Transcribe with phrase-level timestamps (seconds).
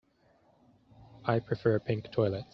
[1.25, 2.47] I prefer pink toilets.